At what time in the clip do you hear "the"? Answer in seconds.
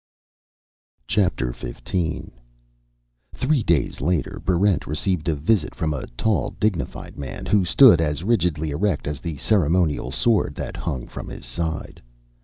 9.19-9.37